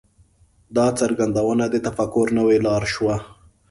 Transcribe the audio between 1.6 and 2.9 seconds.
د تفکر نوې لاره